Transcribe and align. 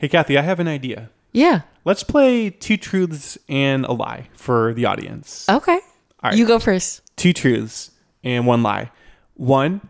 Hey, 0.00 0.08
Cathy, 0.08 0.38
I 0.38 0.40
have 0.40 0.60
an 0.60 0.66
idea. 0.66 1.10
Yeah. 1.30 1.60
Let's 1.84 2.02
play 2.04 2.48
two 2.48 2.78
truths 2.78 3.36
and 3.50 3.84
a 3.84 3.92
lie 3.92 4.30
for 4.32 4.72
the 4.72 4.86
audience. 4.86 5.46
Okay. 5.46 5.74
All 6.22 6.30
right. 6.30 6.38
You 6.38 6.46
go 6.46 6.58
first. 6.58 7.02
Two 7.16 7.34
truths 7.34 7.90
and 8.24 8.46
one 8.46 8.62
lie. 8.62 8.90
One, 9.34 9.82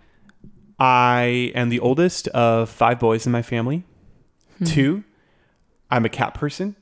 I 0.80 1.52
am 1.54 1.68
the 1.68 1.78
oldest 1.78 2.26
of 2.28 2.68
five 2.68 2.98
boys 2.98 3.24
in 3.24 3.30
my 3.30 3.42
family. 3.42 3.84
Hmm. 4.58 4.64
Two, 4.64 5.04
I'm 5.92 6.04
a 6.04 6.08
cat 6.08 6.34
person. 6.34 6.74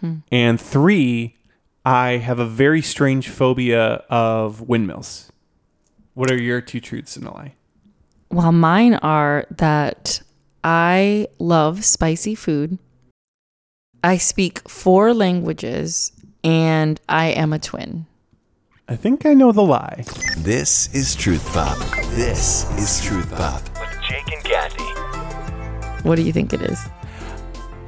Hmm. 0.00 0.20
And 0.32 0.58
three, 0.58 1.36
I 1.84 2.12
have 2.12 2.38
a 2.38 2.46
very 2.46 2.80
strange 2.80 3.28
phobia 3.28 4.02
of 4.08 4.62
windmills. 4.62 5.30
What 6.14 6.30
are 6.30 6.40
your 6.40 6.62
two 6.62 6.80
truths 6.80 7.18
and 7.18 7.26
a 7.26 7.32
lie? 7.32 7.54
Well, 8.30 8.50
mine 8.50 8.94
are 8.94 9.46
that 9.50 10.22
I 10.68 11.28
love 11.38 11.84
spicy 11.84 12.34
food. 12.34 12.78
I 14.02 14.16
speak 14.16 14.68
four 14.68 15.14
languages 15.14 16.10
and 16.42 17.00
I 17.08 17.26
am 17.26 17.52
a 17.52 17.60
twin. 17.60 18.06
I 18.88 18.96
think 18.96 19.24
I 19.26 19.32
know 19.32 19.52
the 19.52 19.62
lie. 19.62 20.04
This 20.38 20.92
is 20.92 21.14
Truth 21.14 21.46
Pop. 21.52 21.78
This 22.16 22.68
is 22.80 23.00
Truth 23.00 23.30
Pop. 23.30 23.62
with 23.78 24.02
Jake 24.08 24.32
and 24.32 24.42
Cathy. 24.42 26.02
What 26.02 26.16
do 26.16 26.22
you 26.22 26.32
think 26.32 26.52
it 26.52 26.62
is? 26.62 26.80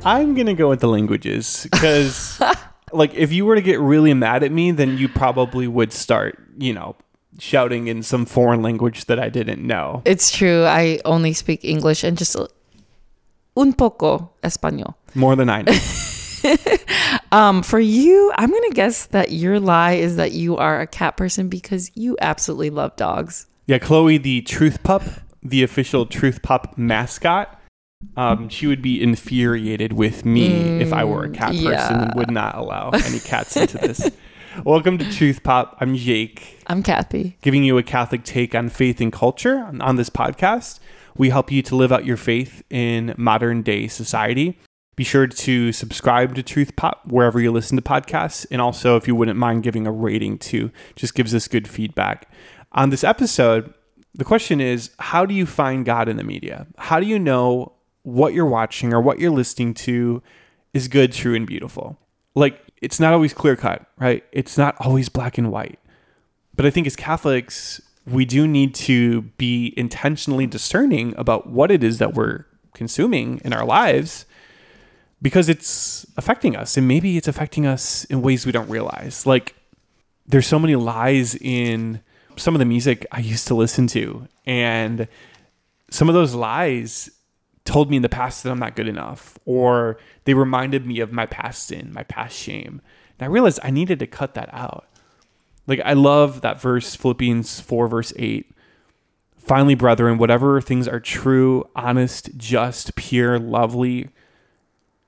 I'm 0.05 0.37
gonna 0.37 0.55
go 0.55 0.69
with 0.69 0.79
the 0.79 0.87
languages 0.87 1.67
because, 1.73 2.41
like, 2.93 3.13
if 3.15 3.33
you 3.33 3.45
were 3.45 3.57
to 3.57 3.61
get 3.61 3.81
really 3.81 4.15
mad 4.15 4.45
at 4.45 4.53
me, 4.53 4.71
then 4.71 4.97
you 4.99 5.09
probably 5.09 5.67
would 5.67 5.93
start, 5.93 6.39
you 6.57 6.73
know, 6.75 6.95
shouting 7.41 7.89
in 7.89 8.05
some 8.05 8.25
foreign 8.25 8.63
language 8.63 9.07
that 9.07 9.19
I 9.19 9.31
didn't 9.31 9.67
know. 9.67 10.03
It's 10.05 10.31
true. 10.31 10.63
I 10.65 11.01
only 11.05 11.33
speak 11.33 11.65
English 11.65 12.05
and 12.05 12.17
just 12.17 12.37
a- 12.37 12.49
un 13.59 13.73
poco 13.73 14.31
español. 14.43 14.95
More 15.15 15.37
than 15.37 15.51
I 15.51 15.63
know. 15.63 15.73
Um, 17.31 17.63
for 17.63 17.79
you, 17.79 18.33
I'm 18.37 18.51
gonna 18.51 18.71
guess 18.71 19.07
that 19.07 19.33
your 19.33 19.61
lie 19.61 19.93
is 19.93 20.17
that 20.17 20.33
you 20.33 20.57
are 20.57 20.81
a 20.81 20.87
cat 20.87 21.17
person 21.19 21.49
because 21.49 21.91
you 21.95 22.17
absolutely 22.23 22.71
love 22.71 22.97
dogs. 22.97 23.47
yeah, 23.67 23.79
Chloe, 23.79 24.17
the 24.17 24.41
Truth 24.43 24.83
Pup, 24.83 25.03
the 25.43 25.63
official 25.63 26.07
Truth 26.07 26.43
Pup 26.43 26.79
mascot. 26.79 27.61
Um, 28.17 28.49
she 28.49 28.67
would 28.67 28.81
be 28.81 29.03
infuriated 29.03 29.93
with 29.93 30.25
me 30.25 30.81
if 30.81 30.93
I 30.93 31.05
were 31.05 31.25
a 31.25 31.31
cat 31.31 31.51
person 31.51 31.65
yeah. 31.65 32.03
and 32.05 32.15
would 32.15 32.31
not 32.31 32.55
allow 32.55 32.91
any 33.05 33.19
cats 33.19 33.57
into 33.57 33.77
this. 33.77 34.11
Welcome 34.65 34.97
to 34.99 35.13
Truth 35.13 35.43
Pop. 35.43 35.77
I'm 35.81 35.97
Jake. 35.97 36.63
I'm 36.67 36.83
Cathy. 36.83 37.37
giving 37.43 37.63
you 37.63 37.77
a 37.77 37.83
Catholic 37.83 38.25
take 38.25 38.55
on 38.55 38.71
faith 38.71 39.01
and 39.01 39.13
culture 39.13 39.59
on, 39.59 39.83
on 39.83 39.97
this 39.97 40.09
podcast. 40.09 40.79
We 41.19 41.31
help 41.31 41.51
you 41.51 41.63
to 41.63 41.77
live 41.77 41.93
out 41.93 42.07
your 42.07 42.17
faith 42.17 42.63
in 42.71 43.13
modern 43.19 43.63
day 43.63 43.89
society. 43.89 44.59
Be 44.95 45.05
sure 45.05 45.27
to 45.27 45.73
subscribe 45.73 46.35
to 46.37 46.43
Truth 46.43 46.77
Pop 46.77 47.03
wherever 47.07 47.41
you 47.41 47.53
listen 47.53 47.77
to 47.77 47.83
podcasts. 47.83 48.47
And 48.51 48.61
also, 48.61 48.97
if 48.97 49.07
you 49.07 49.15
wouldn't 49.15 49.39
mind 49.39 49.65
giving 49.65 49.87
a 49.87 49.93
rating 49.93 50.39
too, 50.39 50.71
just 50.97 51.15
gives 51.15 51.35
us 51.35 51.49
good 51.49 51.69
feedback. 51.69 52.31
On 52.73 52.91
this 52.91 53.05
episode, 53.05 53.75
the 54.15 54.25
question 54.25 54.61
is 54.61 54.91
how 54.99 55.27
do 55.27 55.35
you 55.35 55.45
find 55.45 55.85
God 55.85 56.09
in 56.09 56.17
the 56.17 56.25
media? 56.25 56.67
How 56.79 57.01
do 57.01 57.07
you 57.07 57.19
know 57.19 57.73
what 58.03 58.33
you're 58.33 58.47
watching 58.47 58.95
or 58.95 59.01
what 59.01 59.19
you're 59.19 59.31
listening 59.31 59.75
to 59.75 60.23
is 60.73 60.87
good, 60.87 61.13
true, 61.13 61.35
and 61.35 61.47
beautiful? 61.47 61.99
Like, 62.35 62.61
it's 62.81 63.01
not 63.01 63.13
always 63.13 63.35
clear 63.35 63.57
cut, 63.57 63.87
right? 63.99 64.25
It's 64.31 64.57
not 64.57 64.77
always 64.79 65.09
black 65.09 65.37
and 65.37 65.51
white. 65.51 65.81
But 66.55 66.67
I 66.67 66.71
think 66.71 66.87
as 66.87 66.97
Catholics, 66.97 67.81
we 68.11 68.25
do 68.25 68.47
need 68.47 68.75
to 68.75 69.23
be 69.23 69.75
intentionally 69.77 70.47
discerning 70.47 71.15
about 71.17 71.49
what 71.49 71.71
it 71.71 71.83
is 71.85 71.99
that 71.99 72.15
we're 72.15 72.45
consuming 72.75 73.41
in 73.45 73.53
our 73.53 73.65
lives 73.65 74.25
because 75.21 75.49
it's 75.49 76.07
affecting 76.17 76.57
us. 76.57 76.77
And 76.77 76.87
maybe 76.87 77.17
it's 77.17 77.29
affecting 77.29 77.67
us 77.67 78.05
in 78.05 78.23
ways 78.23 78.47
we 78.47 78.53
don't 78.53 78.69
realize. 78.69 79.27
Like, 79.27 79.55
there's 80.27 80.47
so 80.47 80.59
many 80.59 80.77
lies 80.77 81.35
in 81.37 82.03
some 82.37 82.55
of 82.55 82.59
the 82.59 82.65
music 82.65 83.07
I 83.11 83.21
used 83.21 83.47
to 83.49 83.55
listen 83.55 83.87
to. 83.89 84.29
And 84.47 85.09
some 85.91 86.09
of 86.09 86.15
those 86.15 86.35
lies 86.35 87.11
told 87.65 87.91
me 87.91 87.97
in 87.97 88.03
the 88.03 88.09
past 88.09 88.43
that 88.43 88.51
I'm 88.51 88.59
not 88.59 88.77
good 88.77 88.89
enough, 88.89 89.39
or 89.45 89.99
they 90.25 90.35
reminded 90.35 90.87
me 90.87 91.01
of 91.01 91.13
my 91.13 91.27
past 91.27 91.67
sin, 91.67 91.93
my 91.93 92.05
past 92.05 92.37
shame. 92.37 92.81
And 93.19 93.27
I 93.27 93.27
realized 93.27 93.61
I 93.63 93.71
needed 93.71 93.99
to 93.99 94.07
cut 94.07 94.35
that 94.35 94.49
out. 94.53 94.88
Like 95.69 95.81
I 95.85 95.93
love 95.93 96.41
that 96.41 96.61
verse, 96.61 96.97
Philippians 96.97 97.61
4, 97.61 97.87
verse 97.87 98.13
8. 98.17 98.51
Finally, 99.39 99.77
brethren, 99.77 100.19
whatever 100.19 100.61
things 100.61 100.89
are 100.89 100.99
true, 100.99 101.69
honest, 101.77 102.37
just, 102.37 102.95
pure, 102.97 103.39
lovely, 103.39 104.09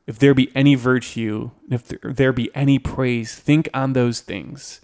if 0.06 0.18
there 0.18 0.34
be 0.34 0.50
any 0.54 0.74
virtue, 0.74 1.50
if 1.70 1.88
there, 1.88 2.32
be 2.32 2.50
any 2.54 2.78
praise, 2.78 3.34
think 3.34 3.68
on 3.74 3.92
those 3.92 4.20
things. 4.20 4.80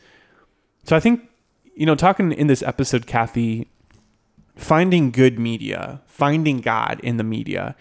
So 0.85 0.95
I 0.95 1.01
think, 1.01 1.29
you 1.75 1.85
know, 1.85 1.95
talking 1.95 2.33
in 2.33 2.47
this 2.47 2.63
episode, 2.63 3.07
Cathy, 3.07 3.69
finding 4.57 5.11
good 5.11 5.39
media, 5.39 6.01
finding 6.07 6.61
God 6.61 7.01
in 7.03 7.17
the 7.17 7.25
media, 7.25 7.77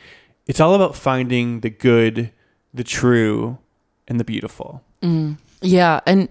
it's 0.47 0.59
all 0.59 0.75
about 0.75 0.95
finding 0.95 1.59
the 1.59 1.69
good, 1.69 2.31
the 2.73 2.84
true, 2.84 3.57
and 4.07 4.19
the 4.19 4.23
beautiful. 4.23 4.81
Mm. 5.01 5.38
Yeah, 5.61 6.00
and 6.05 6.29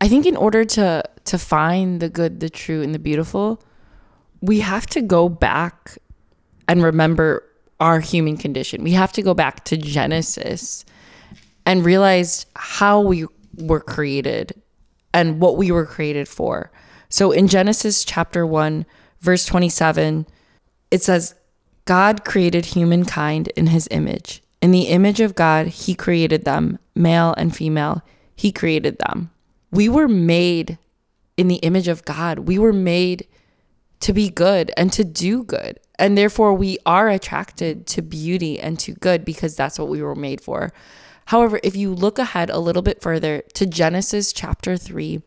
I 0.00 0.08
think 0.08 0.26
in 0.26 0.36
order 0.36 0.64
to 0.64 1.02
to 1.24 1.38
find 1.38 2.00
the 2.00 2.08
good, 2.08 2.40
the 2.40 2.50
true, 2.50 2.82
and 2.82 2.94
the 2.94 2.98
beautiful, 2.98 3.62
we 4.40 4.60
have 4.60 4.86
to 4.86 5.02
go 5.02 5.28
back 5.28 5.98
and 6.66 6.82
remember 6.82 7.44
our 7.78 8.00
human 8.00 8.36
condition. 8.36 8.82
We 8.82 8.92
have 8.92 9.12
to 9.12 9.22
go 9.22 9.34
back 9.34 9.64
to 9.66 9.76
Genesis 9.76 10.84
and 11.66 11.84
realize 11.84 12.46
how 12.56 13.00
we 13.00 13.26
were 13.56 13.80
created 13.80 14.60
and 15.12 15.40
what 15.40 15.56
we 15.56 15.70
were 15.70 15.86
created 15.86 16.28
for. 16.28 16.70
So 17.08 17.32
in 17.32 17.48
Genesis 17.48 18.04
chapter 18.04 18.46
1, 18.46 18.86
verse 19.20 19.44
27, 19.44 20.26
it 20.90 21.02
says, 21.02 21.34
God 21.84 22.24
created 22.24 22.66
humankind 22.66 23.48
in 23.48 23.68
his 23.68 23.88
image. 23.90 24.42
In 24.62 24.70
the 24.70 24.82
image 24.82 25.20
of 25.20 25.34
God, 25.34 25.66
he 25.66 25.94
created 25.94 26.44
them, 26.44 26.78
male 26.94 27.34
and 27.36 27.54
female. 27.54 28.02
He 28.36 28.52
created 28.52 28.98
them. 28.98 29.30
We 29.70 29.88
were 29.88 30.08
made 30.08 30.78
in 31.36 31.48
the 31.48 31.56
image 31.56 31.88
of 31.88 32.04
God. 32.04 32.40
We 32.40 32.58
were 32.58 32.72
made 32.72 33.26
to 34.00 34.12
be 34.12 34.28
good 34.30 34.72
and 34.76 34.92
to 34.92 35.04
do 35.04 35.44
good. 35.44 35.78
And 35.98 36.16
therefore, 36.16 36.54
we 36.54 36.78
are 36.86 37.08
attracted 37.08 37.86
to 37.88 38.02
beauty 38.02 38.58
and 38.58 38.78
to 38.80 38.94
good 38.94 39.24
because 39.24 39.54
that's 39.54 39.78
what 39.78 39.88
we 39.88 40.02
were 40.02 40.14
made 40.14 40.40
for. 40.40 40.72
However, 41.26 41.60
if 41.62 41.76
you 41.76 41.94
look 41.94 42.18
ahead 42.18 42.50
a 42.50 42.58
little 42.58 42.82
bit 42.82 43.02
further 43.02 43.42
to 43.54 43.66
Genesis 43.66 44.32
chapter 44.32 44.76
3, 44.76 45.22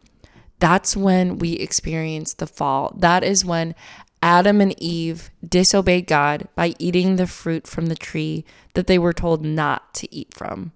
that's 0.60 0.98
when 0.98 1.38
we 1.38 1.54
experience 1.54 2.34
the 2.34 2.48
fall. 2.48 2.96
That 2.98 3.24
is 3.24 3.46
when 3.46 3.76
Adam 4.22 4.62
and 4.62 4.74
Eve 4.82 5.30
disobeyed 5.48 6.08
God 6.08 6.48
by 6.56 6.74
eating 6.80 7.16
the 7.16 7.28
fruit 7.28 7.68
from 7.68 7.88
the 7.88 7.96
tree 7.96 8.46
that 8.74 8.88
they 8.88 8.98
were 8.98 9.14
told 9.14 9.46
not 9.46 9.94
to 9.96 10.14
eat 10.14 10.34
from. 10.34 10.72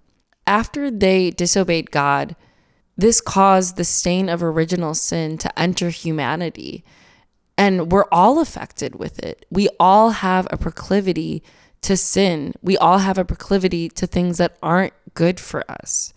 After 0.46 0.90
they 0.90 1.30
disobeyed 1.30 1.90
God, 1.90 2.36
this 2.98 3.20
caused 3.20 3.76
the 3.76 3.84
stain 3.84 4.28
of 4.28 4.42
original 4.42 4.92
sin 4.92 5.38
to 5.38 5.58
enter 5.58 5.88
humanity. 5.88 6.84
And 7.56 7.92
we're 7.92 8.08
all 8.10 8.40
affected 8.40 8.96
with 8.96 9.20
it. 9.20 9.46
We 9.50 9.68
all 9.78 10.10
have 10.10 10.48
a 10.50 10.58
proclivity 10.58 11.44
to 11.82 11.96
sin. 11.96 12.54
We 12.60 12.76
all 12.76 12.98
have 12.98 13.16
a 13.16 13.24
proclivity 13.24 13.88
to 13.90 14.06
things 14.06 14.38
that 14.38 14.58
aren't 14.62 14.94
good 15.14 15.38
for 15.38 15.64
us. 15.70 16.12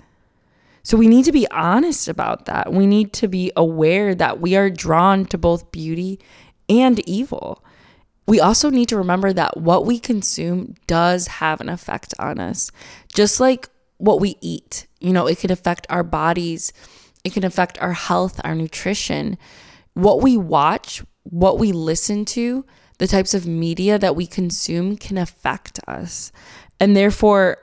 So 0.81 0.97
we 0.97 1.07
need 1.07 1.25
to 1.25 1.31
be 1.31 1.47
honest 1.51 2.07
about 2.07 2.47
that. 2.47 2.73
We 2.73 2.87
need 2.87 3.13
to 3.13 3.27
be 3.27 3.51
aware 3.55 4.15
that 4.15 4.41
we 4.41 4.55
are 4.55 4.71
drawn 4.71 5.25
to 5.25 5.37
both 5.37 5.71
beauty 5.71 6.19
and 6.67 6.99
evil. 7.07 7.63
We 8.27 8.39
also 8.39 8.71
need 8.71 8.89
to 8.89 8.97
remember 8.97 9.33
that 9.33 9.57
what 9.57 9.85
we 9.85 9.99
consume 9.99 10.75
does 10.87 11.27
have 11.27 11.61
an 11.61 11.69
effect 11.69 12.15
on 12.17 12.39
us. 12.39 12.71
Just 13.13 13.39
like 13.39 13.69
what 14.01 14.19
we 14.19 14.35
eat, 14.41 14.87
you 14.99 15.13
know, 15.13 15.27
it 15.27 15.37
can 15.37 15.51
affect 15.51 15.85
our 15.89 16.03
bodies, 16.03 16.73
it 17.23 17.33
can 17.33 17.43
affect 17.43 17.79
our 17.79 17.93
health, 17.93 18.41
our 18.43 18.55
nutrition. 18.55 19.37
What 19.93 20.21
we 20.21 20.37
watch, 20.37 21.03
what 21.23 21.59
we 21.59 21.71
listen 21.71 22.25
to, 22.25 22.65
the 22.97 23.05
types 23.05 23.33
of 23.33 23.45
media 23.45 23.99
that 23.99 24.15
we 24.15 24.25
consume 24.25 24.97
can 24.97 25.17
affect 25.17 25.79
us. 25.87 26.31
And 26.79 26.95
therefore, 26.95 27.57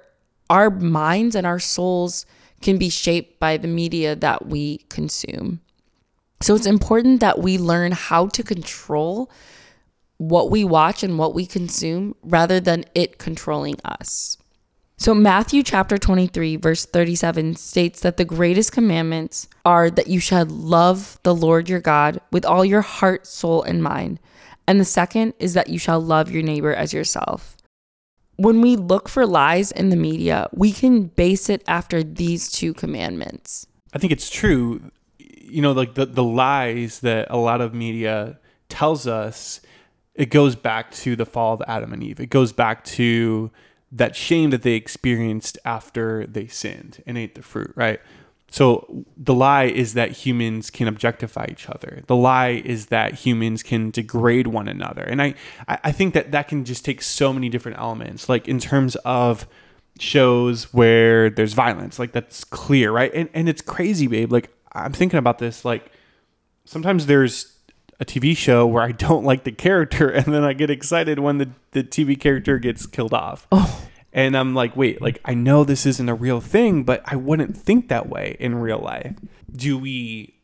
our 0.48 0.70
minds 0.70 1.34
and 1.34 1.46
our 1.46 1.58
souls 1.58 2.24
can 2.60 2.78
be 2.78 2.88
shaped 2.88 3.40
by 3.40 3.56
the 3.56 3.68
media 3.68 4.14
that 4.14 4.46
we 4.46 4.78
consume. 4.88 5.60
So 6.40 6.54
it's 6.54 6.66
important 6.66 7.18
that 7.20 7.40
we 7.40 7.58
learn 7.58 7.92
how 7.92 8.28
to 8.28 8.42
control 8.44 9.30
what 10.18 10.50
we 10.50 10.64
watch 10.64 11.02
and 11.02 11.18
what 11.18 11.34
we 11.34 11.46
consume 11.46 12.14
rather 12.22 12.60
than 12.60 12.84
it 12.94 13.18
controlling 13.18 13.76
us. 13.84 14.38
So, 15.00 15.14
Matthew 15.14 15.62
chapter 15.62 15.96
23, 15.96 16.56
verse 16.56 16.84
37 16.84 17.54
states 17.54 18.00
that 18.00 18.16
the 18.16 18.24
greatest 18.24 18.72
commandments 18.72 19.46
are 19.64 19.90
that 19.90 20.08
you 20.08 20.18
should 20.18 20.50
love 20.50 21.20
the 21.22 21.32
Lord 21.32 21.68
your 21.68 21.78
God 21.78 22.20
with 22.32 22.44
all 22.44 22.64
your 22.64 22.80
heart, 22.80 23.24
soul, 23.24 23.62
and 23.62 23.80
mind. 23.80 24.18
And 24.66 24.80
the 24.80 24.84
second 24.84 25.34
is 25.38 25.54
that 25.54 25.68
you 25.68 25.78
shall 25.78 26.00
love 26.00 26.32
your 26.32 26.42
neighbor 26.42 26.74
as 26.74 26.92
yourself. 26.92 27.56
when 28.36 28.60
we 28.60 28.76
look 28.76 29.08
for 29.08 29.26
lies 29.26 29.72
in 29.72 29.88
the 29.90 29.96
media, 29.96 30.48
we 30.52 30.72
can 30.72 31.04
base 31.04 31.48
it 31.48 31.62
after 31.66 32.04
these 32.04 32.50
two 32.50 32.72
commandments. 32.72 33.66
I 33.92 33.98
think 33.98 34.12
it's 34.12 34.30
true. 34.30 34.80
You 35.18 35.62
know, 35.62 35.72
like 35.72 35.94
the, 35.94 36.06
the 36.06 36.22
lies 36.22 37.00
that 37.00 37.26
a 37.30 37.36
lot 37.36 37.60
of 37.60 37.74
media 37.74 38.38
tells 38.68 39.08
us, 39.08 39.60
it 40.14 40.30
goes 40.30 40.54
back 40.54 40.92
to 40.92 41.16
the 41.16 41.26
fall 41.26 41.54
of 41.54 41.62
Adam 41.66 41.92
and 41.92 42.02
Eve. 42.02 42.20
It 42.20 42.30
goes 42.30 42.52
back 42.52 42.84
to 42.84 43.50
that 43.90 44.14
shame 44.14 44.50
that 44.50 44.62
they 44.62 44.74
experienced 44.74 45.58
after 45.64 46.26
they 46.26 46.46
sinned 46.46 47.02
and 47.06 47.16
ate 47.16 47.34
the 47.34 47.42
fruit, 47.42 47.72
right? 47.74 48.00
So 48.50 49.04
the 49.16 49.34
lie 49.34 49.64
is 49.64 49.94
that 49.94 50.10
humans 50.12 50.70
can 50.70 50.88
objectify 50.88 51.46
each 51.50 51.68
other. 51.68 52.02
The 52.06 52.16
lie 52.16 52.62
is 52.64 52.86
that 52.86 53.14
humans 53.14 53.62
can 53.62 53.90
degrade 53.90 54.46
one 54.46 54.68
another. 54.68 55.02
And 55.02 55.20
I, 55.20 55.34
I 55.68 55.92
think 55.92 56.14
that 56.14 56.32
that 56.32 56.48
can 56.48 56.64
just 56.64 56.84
take 56.84 57.02
so 57.02 57.32
many 57.32 57.50
different 57.50 57.78
elements, 57.78 58.28
like 58.28 58.48
in 58.48 58.58
terms 58.58 58.96
of 59.04 59.46
shows 60.00 60.72
where 60.72 61.28
there's 61.28 61.52
violence, 61.52 61.98
like 61.98 62.12
that's 62.12 62.44
clear, 62.44 62.90
right? 62.90 63.12
And, 63.12 63.28
and 63.34 63.48
it's 63.48 63.60
crazy, 63.60 64.06
babe. 64.06 64.32
Like 64.32 64.50
I'm 64.72 64.92
thinking 64.92 65.18
about 65.18 65.38
this, 65.38 65.64
like 65.64 65.92
sometimes 66.64 67.04
there's 67.04 67.57
a 68.00 68.04
TV 68.04 68.36
show 68.36 68.66
where 68.66 68.82
I 68.82 68.92
don't 68.92 69.24
like 69.24 69.44
the 69.44 69.52
character 69.52 70.08
and 70.10 70.32
then 70.32 70.44
I 70.44 70.52
get 70.52 70.70
excited 70.70 71.18
when 71.18 71.38
the, 71.38 71.50
the 71.72 71.84
TV 71.84 72.18
character 72.18 72.58
gets 72.58 72.86
killed 72.86 73.14
off. 73.14 73.46
Oh. 73.52 73.84
And 74.12 74.36
I'm 74.36 74.54
like, 74.54 74.76
wait, 74.76 75.02
like 75.02 75.20
I 75.24 75.34
know 75.34 75.64
this 75.64 75.84
isn't 75.84 76.08
a 76.08 76.14
real 76.14 76.40
thing, 76.40 76.82
but 76.82 77.02
I 77.04 77.16
wouldn't 77.16 77.56
think 77.56 77.88
that 77.88 78.08
way 78.08 78.36
in 78.40 78.56
real 78.56 78.78
life. 78.78 79.14
Do 79.54 79.78
we 79.78 80.34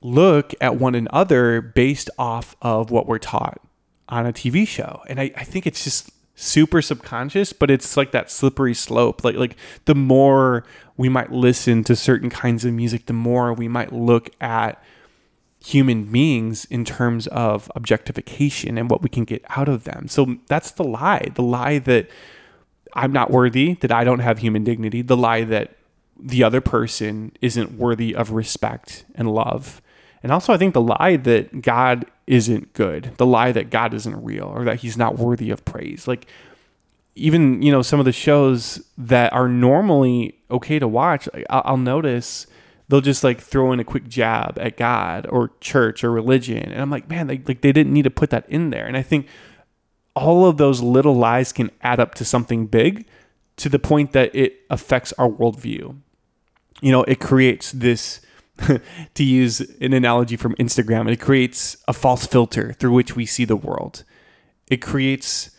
look 0.00 0.54
at 0.60 0.76
one 0.76 0.94
another 0.94 1.60
based 1.60 2.10
off 2.18 2.54
of 2.62 2.90
what 2.90 3.06
we're 3.06 3.18
taught 3.18 3.60
on 4.08 4.24
a 4.24 4.32
TV 4.32 4.66
show? 4.66 5.02
And 5.08 5.20
I, 5.20 5.32
I 5.36 5.44
think 5.44 5.66
it's 5.66 5.82
just 5.82 6.10
super 6.36 6.80
subconscious, 6.80 7.52
but 7.52 7.70
it's 7.70 7.96
like 7.96 8.12
that 8.12 8.30
slippery 8.30 8.74
slope. 8.74 9.24
Like 9.24 9.34
like 9.34 9.56
the 9.86 9.96
more 9.96 10.64
we 10.96 11.08
might 11.08 11.32
listen 11.32 11.82
to 11.84 11.96
certain 11.96 12.30
kinds 12.30 12.64
of 12.64 12.72
music, 12.72 13.06
the 13.06 13.12
more 13.12 13.52
we 13.52 13.66
might 13.66 13.92
look 13.92 14.30
at 14.40 14.82
human 15.64 16.04
beings 16.04 16.64
in 16.66 16.84
terms 16.84 17.26
of 17.28 17.70
objectification 17.74 18.78
and 18.78 18.90
what 18.90 19.02
we 19.02 19.08
can 19.08 19.24
get 19.24 19.44
out 19.50 19.68
of 19.68 19.84
them. 19.84 20.08
So 20.08 20.36
that's 20.46 20.70
the 20.70 20.84
lie. 20.84 21.28
The 21.34 21.42
lie 21.42 21.78
that 21.80 22.08
I'm 22.94 23.12
not 23.12 23.30
worthy, 23.30 23.74
that 23.74 23.92
I 23.92 24.04
don't 24.04 24.20
have 24.20 24.38
human 24.38 24.64
dignity, 24.64 25.02
the 25.02 25.16
lie 25.16 25.44
that 25.44 25.76
the 26.18 26.42
other 26.42 26.60
person 26.60 27.32
isn't 27.40 27.72
worthy 27.72 28.14
of 28.14 28.32
respect 28.32 29.04
and 29.14 29.32
love. 29.32 29.80
And 30.22 30.32
also, 30.32 30.52
I 30.52 30.56
think 30.56 30.74
the 30.74 30.80
lie 30.80 31.16
that 31.16 31.62
God 31.62 32.06
isn't 32.26 32.72
good, 32.72 33.12
the 33.16 33.26
lie 33.26 33.52
that 33.52 33.70
God 33.70 33.94
isn't 33.94 34.24
real, 34.24 34.44
or 34.44 34.64
that 34.64 34.80
he's 34.80 34.96
not 34.96 35.16
worthy 35.16 35.50
of 35.50 35.64
praise. 35.64 36.08
Like, 36.08 36.26
even, 37.14 37.62
you 37.62 37.70
know, 37.70 37.82
some 37.82 37.98
of 37.98 38.04
the 38.04 38.12
shows 38.12 38.84
that 38.96 39.32
are 39.32 39.48
normally 39.48 40.38
okay 40.50 40.78
to 40.78 40.88
watch, 40.88 41.28
I'll, 41.48 41.62
I'll 41.64 41.76
notice 41.76 42.46
they'll 42.88 43.00
just 43.00 43.22
like 43.22 43.40
throw 43.40 43.72
in 43.72 43.80
a 43.80 43.84
quick 43.84 44.08
jab 44.08 44.58
at 44.58 44.76
God 44.76 45.26
or 45.28 45.52
church 45.60 46.02
or 46.02 46.10
religion. 46.10 46.70
And 46.72 46.80
I'm 46.80 46.90
like, 46.90 47.08
man, 47.08 47.26
they, 47.26 47.38
like 47.38 47.60
they 47.60 47.72
didn't 47.72 47.92
need 47.92 48.04
to 48.04 48.10
put 48.10 48.30
that 48.30 48.48
in 48.48 48.70
there. 48.70 48.86
And 48.86 48.96
I 48.96 49.02
think 49.02 49.26
all 50.16 50.46
of 50.46 50.56
those 50.56 50.80
little 50.80 51.14
lies 51.14 51.52
can 51.52 51.70
add 51.82 52.00
up 52.00 52.14
to 52.16 52.24
something 52.24 52.66
big 52.66 53.06
to 53.56 53.68
the 53.68 53.78
point 53.78 54.12
that 54.12 54.34
it 54.34 54.60
affects 54.70 55.12
our 55.14 55.28
worldview. 55.28 55.96
You 56.80 56.92
know, 56.92 57.02
it 57.04 57.20
creates 57.20 57.72
this, 57.72 58.20
to 59.14 59.24
use 59.24 59.60
an 59.80 59.92
analogy 59.92 60.36
from 60.36 60.54
Instagram, 60.56 61.10
it 61.10 61.20
creates 61.20 61.76
a 61.86 61.92
false 61.92 62.26
filter 62.26 62.72
through 62.72 62.92
which 62.92 63.14
we 63.14 63.26
see 63.26 63.44
the 63.44 63.56
world. 63.56 64.04
It 64.68 64.78
creates 64.78 65.50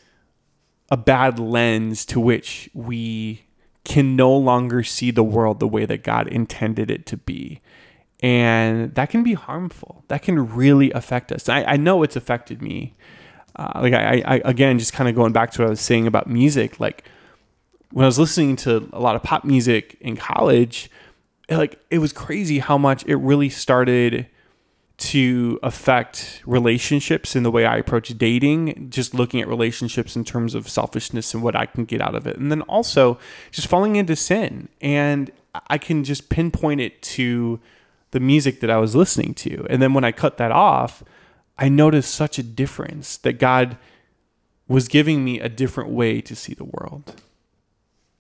a 0.92 0.98
bad 0.98 1.40
lens 1.40 2.06
to 2.06 2.20
which 2.20 2.70
we 2.74 3.46
can 3.90 4.16
no 4.16 4.32
longer 4.32 4.84
see 4.84 5.10
the 5.10 5.24
world 5.24 5.60
the 5.60 5.68
way 5.68 5.84
that 5.84 6.04
God 6.04 6.28
intended 6.28 6.92
it 6.92 7.08
to 7.08 7.18
be. 7.18 7.60
And 8.20 8.94
that 8.94 9.10
can 9.10 9.24
be 9.24 9.34
harmful. 9.34 10.04
That 10.10 10.22
can 10.22 10.56
really 10.56 10.92
affect 10.92 11.32
us. 11.32 11.50
I, 11.50 11.64
I 11.64 11.78
know 11.78 12.04
it's 12.04 12.16
affected 12.16 12.62
me. 12.62 12.94
Uh, 13.56 13.80
like 13.82 13.94
I, 13.94 14.22
I, 14.24 14.42
again, 14.46 14.78
just 14.78 14.94
kind 14.94 15.10
of 15.10 15.16
going 15.16 15.34
back 15.34 15.50
to 15.52 15.62
what 15.64 15.68
I 15.68 15.70
was 15.72 15.82
saying 15.82 16.06
about 16.06 16.28
music. 16.28 16.80
Like 16.80 17.04
when 17.92 18.04
I 18.04 18.08
was 18.08 18.20
listening 18.20 18.58
to 18.58 18.88
a 18.94 19.00
lot 19.00 19.16
of 19.16 19.24
pop 19.24 19.44
music 19.44 19.98
in 20.02 20.16
college, 20.16 20.92
it, 21.48 21.58
like 21.58 21.82
it 21.90 21.98
was 21.98 22.14
crazy 22.14 22.60
how 22.60 22.78
much 22.78 23.04
it 23.08 23.16
really 23.16 23.50
started 23.50 24.28
to 25.00 25.60
affect 25.64 26.42
relationships 26.46 27.36
in 27.36 27.44
the 27.44 27.52
way 27.52 27.66
I 27.66 27.78
approach 27.78 28.10
dating, 28.18 28.90
just 28.90 29.14
looking 29.14 29.42
at 29.42 29.48
relationships 29.48 30.16
in 30.16 30.24
terms 30.24 30.54
of 30.54 30.70
selfishness 30.70 31.34
and 31.34 31.42
what 31.42 31.56
I 31.56 31.66
can 31.66 31.86
get 31.86 32.02
out 32.02 32.16
of 32.16 32.28
it. 32.28 32.38
And 32.38 32.52
then 32.52 32.62
also 32.64 33.18
just 33.52 33.68
falling 33.68 33.96
into 33.96 34.16
sin. 34.16 34.70
And 34.82 35.32
I 35.70 35.78
can 35.78 36.04
just 36.04 36.30
pinpoint 36.30 36.82
it 36.82 37.02
to 37.02 37.60
the 38.12 38.20
music 38.20 38.60
that 38.60 38.70
I 38.70 38.78
was 38.78 38.96
listening 38.96 39.34
to. 39.36 39.66
And 39.70 39.82
then 39.82 39.94
when 39.94 40.04
I 40.04 40.12
cut 40.12 40.38
that 40.38 40.52
off, 40.52 41.04
I 41.58 41.70
noticed 41.70 42.14
such 42.14 42.38
a 42.38 42.44
difference 42.44 43.18
that 43.18 43.34
God 43.34 43.78
was 44.68 44.88
giving 44.88 45.24
me 45.24 45.40
a 45.40 45.50
different 45.50 45.90
way 45.90 46.22
to 46.22 46.36
see 46.36 46.54
the 46.54 46.64
world. 46.64 47.22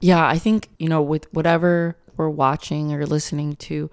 Yeah, 0.01 0.25
I 0.25 0.37
think, 0.37 0.69
you 0.79 0.89
know, 0.89 1.01
with 1.01 1.31
whatever 1.33 1.97
we're 2.15 2.29
watching 2.29 2.93
or 2.93 3.05
listening 3.05 3.55
to, 3.57 3.89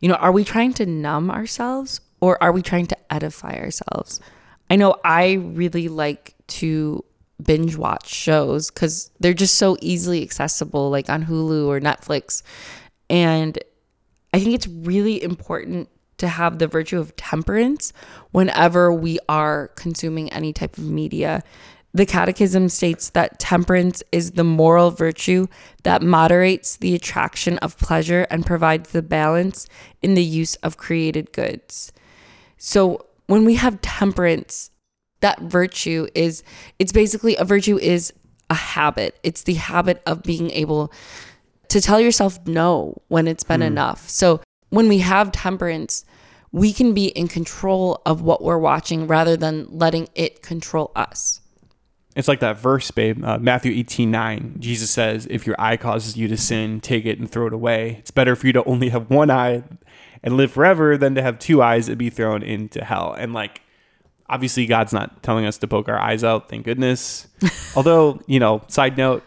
you 0.00 0.08
know, 0.08 0.14
are 0.14 0.32
we 0.32 0.42
trying 0.42 0.72
to 0.74 0.86
numb 0.86 1.30
ourselves 1.30 2.00
or 2.20 2.42
are 2.42 2.52
we 2.52 2.62
trying 2.62 2.86
to 2.86 2.96
edify 3.12 3.54
ourselves? 3.54 4.20
I 4.68 4.76
know 4.76 4.96
I 5.04 5.32
really 5.32 5.88
like 5.88 6.34
to 6.48 7.04
binge 7.42 7.76
watch 7.76 8.08
shows 8.08 8.70
because 8.70 9.10
they're 9.20 9.34
just 9.34 9.56
so 9.56 9.76
easily 9.80 10.22
accessible, 10.22 10.90
like 10.90 11.08
on 11.08 11.24
Hulu 11.24 11.66
or 11.66 11.80
Netflix. 11.80 12.42
And 13.08 13.58
I 14.32 14.40
think 14.40 14.54
it's 14.54 14.68
really 14.68 15.22
important 15.22 15.88
to 16.18 16.28
have 16.28 16.58
the 16.58 16.66
virtue 16.66 16.98
of 16.98 17.16
temperance 17.16 17.92
whenever 18.30 18.92
we 18.92 19.18
are 19.28 19.68
consuming 19.68 20.32
any 20.32 20.52
type 20.52 20.76
of 20.78 20.84
media. 20.84 21.42
The 21.92 22.06
Catechism 22.06 22.68
states 22.68 23.10
that 23.10 23.40
temperance 23.40 24.02
is 24.12 24.32
the 24.32 24.44
moral 24.44 24.92
virtue 24.92 25.48
that 25.82 26.02
moderates 26.02 26.76
the 26.76 26.94
attraction 26.94 27.58
of 27.58 27.76
pleasure 27.78 28.28
and 28.30 28.46
provides 28.46 28.90
the 28.90 29.02
balance 29.02 29.66
in 30.00 30.14
the 30.14 30.22
use 30.22 30.54
of 30.56 30.76
created 30.76 31.32
goods. 31.32 31.92
So 32.60 33.06
when 33.26 33.46
we 33.46 33.54
have 33.54 33.80
temperance, 33.80 34.70
that 35.20 35.40
virtue 35.40 36.06
is 36.14 36.42
it's 36.78 36.92
basically 36.92 37.34
a 37.36 37.44
virtue 37.44 37.78
is 37.78 38.12
a 38.50 38.54
habit. 38.54 39.18
It's 39.22 39.44
the 39.44 39.54
habit 39.54 40.02
of 40.06 40.22
being 40.22 40.50
able 40.50 40.92
to 41.68 41.80
tell 41.80 42.00
yourself 42.00 42.38
no 42.46 43.00
when 43.08 43.26
it's 43.26 43.44
been 43.44 43.62
enough. 43.62 44.08
So 44.08 44.42
when 44.68 44.88
we 44.88 44.98
have 44.98 45.32
temperance, 45.32 46.04
we 46.52 46.72
can 46.72 46.92
be 46.92 47.06
in 47.06 47.28
control 47.28 48.02
of 48.04 48.20
what 48.22 48.42
we're 48.42 48.58
watching 48.58 49.06
rather 49.06 49.36
than 49.36 49.66
letting 49.70 50.08
it 50.14 50.42
control 50.42 50.92
us. 50.94 51.40
It's 52.16 52.28
like 52.28 52.40
that 52.40 52.58
verse, 52.58 52.90
babe, 52.90 53.24
uh, 53.24 53.38
Matthew 53.38 53.72
18 53.72 54.10
9. 54.10 54.56
Jesus 54.58 54.90
says, 54.90 55.26
If 55.30 55.46
your 55.46 55.56
eye 55.58 55.76
causes 55.76 56.16
you 56.16 56.28
to 56.28 56.36
sin, 56.36 56.80
take 56.80 57.06
it 57.06 57.18
and 57.18 57.30
throw 57.30 57.46
it 57.46 57.52
away. 57.54 57.96
It's 58.00 58.10
better 58.10 58.36
for 58.36 58.48
you 58.48 58.52
to 58.54 58.64
only 58.64 58.88
have 58.88 59.08
one 59.08 59.30
eye 59.30 59.62
and 60.22 60.36
live 60.36 60.52
forever 60.52 60.96
than 60.96 61.14
to 61.14 61.22
have 61.22 61.38
two 61.38 61.62
eyes 61.62 61.88
and 61.88 61.98
be 61.98 62.10
thrown 62.10 62.42
into 62.42 62.84
hell. 62.84 63.14
And 63.18 63.32
like, 63.32 63.62
obviously, 64.28 64.66
God's 64.66 64.92
not 64.92 65.22
telling 65.22 65.46
us 65.46 65.58
to 65.58 65.68
poke 65.68 65.88
our 65.88 65.98
eyes 65.98 66.24
out, 66.24 66.48
thank 66.48 66.64
goodness. 66.64 67.26
Although, 67.76 68.20
you 68.26 68.38
know, 68.38 68.62
side 68.68 68.96
note, 68.96 69.24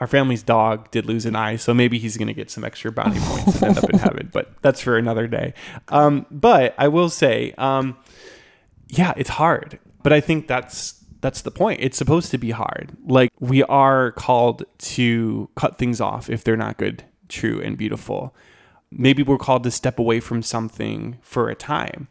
our 0.00 0.06
family's 0.08 0.42
dog 0.42 0.90
did 0.90 1.06
lose 1.06 1.26
an 1.26 1.36
eye, 1.36 1.54
so 1.54 1.72
maybe 1.72 1.96
he's 1.96 2.16
going 2.16 2.26
to 2.26 2.34
get 2.34 2.50
some 2.50 2.64
extra 2.64 2.90
bounty 2.90 3.20
points 3.20 3.62
and 3.62 3.64
end 3.64 3.78
up 3.78 3.88
in 3.88 3.98
heaven. 4.00 4.30
But 4.32 4.52
that's 4.60 4.80
for 4.80 4.96
another 4.96 5.28
day. 5.28 5.54
Um, 5.88 6.26
but 6.28 6.74
I 6.76 6.88
will 6.88 7.08
say, 7.08 7.54
um, 7.56 7.96
yeah, 8.88 9.14
it's 9.16 9.30
hard. 9.30 9.78
But 10.02 10.12
I 10.12 10.20
think 10.20 10.48
that's 10.48 11.02
that's 11.20 11.42
the 11.42 11.52
point. 11.52 11.80
It's 11.80 11.96
supposed 11.96 12.32
to 12.32 12.38
be 12.38 12.50
hard. 12.50 12.96
Like 13.06 13.30
we 13.38 13.62
are 13.62 14.10
called 14.12 14.64
to 14.78 15.48
cut 15.54 15.78
things 15.78 16.00
off 16.00 16.28
if 16.28 16.42
they're 16.42 16.56
not 16.56 16.78
good, 16.78 17.04
true, 17.28 17.60
and 17.62 17.78
beautiful. 17.78 18.34
Maybe 18.96 19.22
we're 19.22 19.38
called 19.38 19.64
to 19.64 19.70
step 19.70 19.98
away 19.98 20.20
from 20.20 20.42
something 20.42 21.18
for 21.22 21.48
a 21.48 21.54
time. 21.54 22.08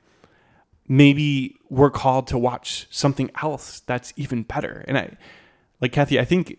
Maybe 0.87 1.57
we're 1.69 1.91
called 1.91 2.27
to 2.27 2.37
watch 2.37 2.87
something 2.89 3.29
else 3.41 3.81
that's 3.81 4.13
even 4.15 4.43
better. 4.43 4.83
And 4.87 4.97
I, 4.97 5.17
like 5.79 5.91
Cathy, 5.91 6.19
I 6.19 6.25
think 6.25 6.57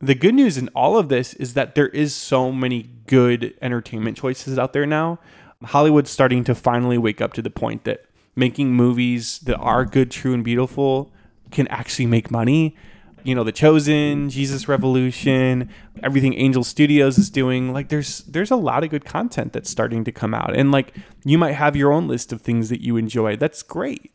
the 0.00 0.14
good 0.16 0.34
news 0.34 0.58
in 0.58 0.68
all 0.68 0.98
of 0.98 1.08
this 1.08 1.34
is 1.34 1.54
that 1.54 1.74
there 1.74 1.88
is 1.88 2.14
so 2.14 2.50
many 2.50 2.90
good 3.06 3.54
entertainment 3.62 4.16
choices 4.16 4.58
out 4.58 4.72
there 4.72 4.86
now. 4.86 5.20
Hollywood's 5.62 6.10
starting 6.10 6.42
to 6.44 6.54
finally 6.56 6.98
wake 6.98 7.20
up 7.20 7.32
to 7.34 7.42
the 7.42 7.50
point 7.50 7.84
that 7.84 8.04
making 8.34 8.72
movies 8.72 9.38
that 9.40 9.56
are 9.58 9.84
good, 9.84 10.10
true, 10.10 10.34
and 10.34 10.42
beautiful 10.42 11.12
can 11.52 11.68
actually 11.68 12.06
make 12.06 12.30
money. 12.30 12.76
You 13.24 13.34
know, 13.34 13.44
The 13.44 13.52
Chosen, 13.52 14.30
Jesus 14.30 14.68
Revolution, 14.68 15.70
everything 16.02 16.34
Angel 16.34 16.64
Studios 16.64 17.18
is 17.18 17.30
doing. 17.30 17.72
Like 17.72 17.88
there's 17.88 18.18
there's 18.20 18.50
a 18.50 18.56
lot 18.56 18.84
of 18.84 18.90
good 18.90 19.04
content 19.04 19.52
that's 19.52 19.70
starting 19.70 20.04
to 20.04 20.12
come 20.12 20.34
out. 20.34 20.56
And 20.56 20.72
like 20.72 20.94
you 21.24 21.38
might 21.38 21.52
have 21.52 21.76
your 21.76 21.92
own 21.92 22.08
list 22.08 22.32
of 22.32 22.40
things 22.40 22.68
that 22.68 22.80
you 22.80 22.96
enjoy. 22.96 23.36
That's 23.36 23.62
great. 23.62 24.12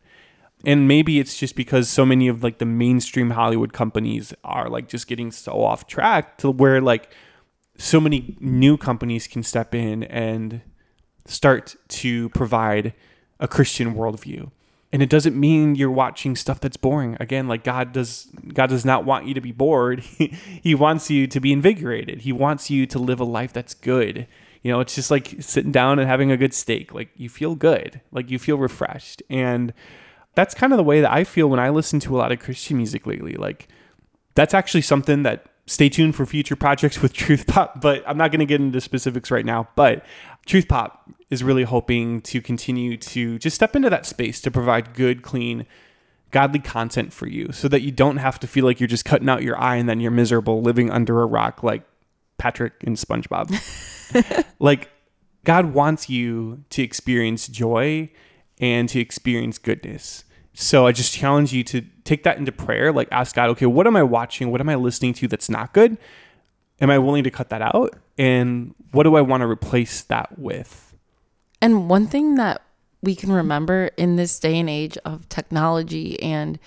And 0.64 0.88
maybe 0.88 1.20
it's 1.20 1.38
just 1.38 1.54
because 1.54 1.88
so 1.88 2.04
many 2.04 2.28
of 2.28 2.42
like 2.42 2.58
the 2.58 2.66
mainstream 2.66 3.30
Hollywood 3.30 3.72
companies 3.72 4.34
are 4.42 4.68
like 4.68 4.88
just 4.88 5.06
getting 5.06 5.30
so 5.30 5.62
off 5.62 5.86
track 5.86 6.38
to 6.38 6.50
where 6.50 6.80
like 6.80 7.12
so 7.76 8.00
many 8.00 8.36
new 8.40 8.76
companies 8.76 9.26
can 9.26 9.42
step 9.42 9.74
in 9.74 10.02
and 10.04 10.60
start 11.26 11.76
to 11.88 12.28
provide 12.30 12.92
a 13.38 13.46
Christian 13.46 13.94
worldview. 13.94 14.50
And 14.90 15.02
it 15.02 15.10
doesn't 15.10 15.38
mean 15.38 15.74
you're 15.74 15.90
watching 15.90 16.34
stuff 16.34 16.60
that's 16.60 16.78
boring. 16.78 17.16
Again, 17.20 17.46
like 17.46 17.62
God 17.62 17.92
does 17.92 18.28
God 18.54 18.70
does 18.70 18.84
not 18.84 19.04
want 19.04 19.26
you 19.26 19.34
to 19.34 19.40
be 19.40 19.52
bored. 19.52 20.02
He, 20.62 20.74
wants 20.74 21.10
you 21.10 21.26
to 21.26 21.40
be 21.40 21.52
invigorated. 21.52 22.22
He 22.22 22.32
wants 22.32 22.70
you 22.70 22.86
to 22.86 22.98
live 22.98 23.20
a 23.20 23.24
life 23.24 23.52
that's 23.52 23.74
good. 23.74 24.26
You 24.62 24.72
know, 24.72 24.80
it's 24.80 24.94
just 24.94 25.10
like 25.10 25.36
sitting 25.40 25.72
down 25.72 25.98
and 25.98 26.08
having 26.08 26.30
a 26.30 26.36
good 26.36 26.52
steak. 26.54 26.92
Like 26.92 27.10
you 27.16 27.28
feel 27.28 27.54
good. 27.54 28.00
Like 28.12 28.30
you 28.30 28.38
feel 28.38 28.56
refreshed. 28.56 29.22
And 29.30 29.72
that's 30.34 30.54
kind 30.54 30.72
of 30.72 30.76
the 30.76 30.84
way 30.84 31.00
that 31.00 31.12
I 31.12 31.24
feel 31.24 31.48
when 31.48 31.60
I 31.60 31.68
listen 31.68 32.00
to 32.00 32.16
a 32.16 32.18
lot 32.18 32.32
of 32.32 32.38
Christian 32.38 32.76
music 32.76 33.06
lately. 33.06 33.34
Like 33.34 33.68
that's 34.34 34.54
actually 34.54 34.82
something 34.82 35.22
that 35.22 35.46
stay 35.68 35.88
tuned 35.88 36.16
for 36.16 36.26
future 36.26 36.56
projects 36.56 37.00
with 37.00 37.12
Truth 37.14 37.46
Pop, 37.46 37.80
but 37.80 38.02
I'm 38.06 38.16
not 38.16 38.32
going 38.32 38.40
to 38.40 38.46
get 38.46 38.60
into 38.60 38.80
specifics 38.80 39.30
right 39.30 39.44
now. 39.44 39.68
But 39.76 40.04
Truth 40.46 40.66
Pop 40.68 41.10
is 41.30 41.44
really 41.44 41.64
hoping 41.64 42.22
to 42.22 42.40
continue 42.40 42.96
to 42.96 43.38
just 43.38 43.54
step 43.54 43.76
into 43.76 43.90
that 43.90 44.06
space 44.06 44.40
to 44.40 44.50
provide 44.50 44.94
good, 44.94 45.22
clean, 45.22 45.66
godly 46.30 46.60
content 46.60 47.12
for 47.12 47.28
you 47.28 47.52
so 47.52 47.68
that 47.68 47.82
you 47.82 47.92
don't 47.92 48.16
have 48.16 48.40
to 48.40 48.46
feel 48.46 48.64
like 48.64 48.80
you're 48.80 48.86
just 48.86 49.04
cutting 49.04 49.28
out 49.28 49.42
your 49.42 49.58
eye 49.60 49.76
and 49.76 49.88
then 49.88 50.00
you're 50.00 50.10
miserable 50.10 50.62
living 50.62 50.90
under 50.90 51.22
a 51.22 51.26
rock 51.26 51.62
like 51.62 51.82
Patrick 52.38 52.72
and 52.82 52.96
SpongeBob. 52.96 54.44
like, 54.58 54.90
God 55.44 55.72
wants 55.72 56.08
you 56.08 56.64
to 56.70 56.82
experience 56.82 57.46
joy 57.48 58.10
and 58.60 58.88
to 58.88 59.00
experience 59.00 59.58
goodness. 59.58 60.24
So 60.60 60.88
I 60.88 60.92
just 60.92 61.14
challenge 61.14 61.52
you 61.52 61.62
to 61.62 61.82
take 62.02 62.24
that 62.24 62.36
into 62.36 62.50
prayer. 62.50 62.92
Like, 62.92 63.06
ask 63.12 63.36
God, 63.36 63.48
okay, 63.50 63.66
what 63.66 63.86
am 63.86 63.94
I 63.94 64.02
watching? 64.02 64.50
What 64.50 64.60
am 64.60 64.68
I 64.68 64.74
listening 64.74 65.14
to 65.14 65.28
that's 65.28 65.48
not 65.48 65.72
good? 65.72 65.96
Am 66.80 66.90
I 66.90 66.98
willing 66.98 67.22
to 67.22 67.30
cut 67.30 67.48
that 67.50 67.62
out? 67.62 67.94
And 68.18 68.74
what 68.90 69.04
do 69.04 69.14
I 69.14 69.20
want 69.20 69.42
to 69.42 69.46
replace 69.46 70.02
that 70.02 70.36
with? 70.36 70.96
And 71.62 71.88
one 71.88 72.08
thing 72.08 72.34
that 72.34 72.62
we 73.02 73.14
can 73.14 73.30
remember 73.30 73.92
in 73.96 74.16
this 74.16 74.40
day 74.40 74.58
and 74.58 74.68
age 74.68 74.98
of 75.04 75.28
technology 75.28 76.20
and 76.20 76.58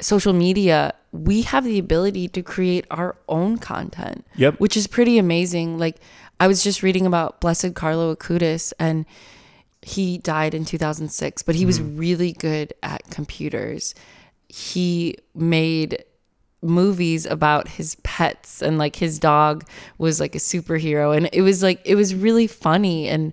social 0.00 0.32
media, 0.32 0.92
we 1.12 1.42
have 1.42 1.62
the 1.62 1.78
ability 1.78 2.26
to 2.30 2.42
create 2.42 2.84
our 2.90 3.14
own 3.28 3.58
content. 3.58 4.26
Yep. 4.34 4.58
Which 4.58 4.76
is 4.76 4.88
pretty 4.88 5.18
amazing. 5.18 5.78
Like 5.78 5.98
I 6.40 6.48
was 6.48 6.64
just 6.64 6.82
reading 6.82 7.06
about 7.06 7.40
Blessed 7.40 7.74
Carlo 7.76 8.12
Acutis 8.12 8.72
and 8.80 9.06
he 9.82 10.18
died 10.18 10.54
in 10.54 10.64
2006, 10.64 11.42
but 11.42 11.54
he 11.54 11.64
was 11.64 11.80
mm-hmm. 11.80 11.96
really 11.96 12.32
good 12.32 12.72
at 12.82 13.08
computers. 13.10 13.94
He 14.48 15.16
made 15.34 16.04
movies 16.62 17.24
about 17.24 17.68
his 17.68 17.96
pets 18.02 18.60
and 18.60 18.76
like 18.76 18.96
his 18.96 19.18
dog 19.18 19.64
was 19.96 20.20
like 20.20 20.34
a 20.34 20.38
superhero 20.38 21.16
and 21.16 21.30
it 21.32 21.40
was 21.40 21.62
like 21.62 21.80
it 21.86 21.94
was 21.94 22.14
really 22.14 22.46
funny 22.46 23.08
and 23.08 23.32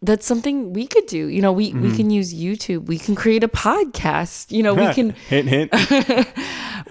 that's 0.00 0.26
something 0.26 0.72
we 0.72 0.86
could 0.86 1.06
do. 1.06 1.26
You 1.26 1.40
know, 1.40 1.52
we 1.52 1.72
we 1.72 1.88
mm-hmm. 1.88 1.96
can 1.96 2.10
use 2.10 2.34
YouTube. 2.34 2.86
We 2.86 2.98
can 2.98 3.14
create 3.14 3.44
a 3.44 3.48
podcast. 3.48 4.50
You 4.50 4.62
know, 4.64 4.74
we 4.74 4.92
can 4.94 5.10
hint, 5.28 5.48
hint. 5.48 6.28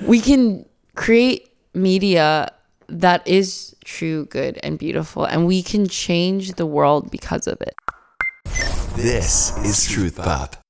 we 0.08 0.22
can 0.22 0.66
create 0.96 1.50
media 1.74 2.52
that 2.88 3.26
is 3.28 3.76
true, 3.84 4.26
good, 4.26 4.60
and 4.64 4.78
beautiful, 4.78 5.26
and 5.26 5.46
we 5.46 5.64
can 5.64 5.88
change 5.88 6.54
the 6.54 6.66
world 6.66 7.12
because 7.12 7.48
of 7.48 7.60
it. 7.62 7.76
This 8.96 9.58
is 9.60 9.90
Truth 9.90 10.18
Pop. 10.18 10.61